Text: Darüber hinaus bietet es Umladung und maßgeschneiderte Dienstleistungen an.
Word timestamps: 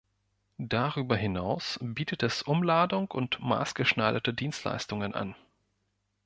Darüber 0.65 1.15
hinaus 1.15 1.77
bietet 1.79 2.23
es 2.23 2.41
Umladung 2.41 3.11
und 3.11 3.39
maßgeschneiderte 3.39 4.33
Dienstleistungen 4.33 5.13
an. 5.13 5.35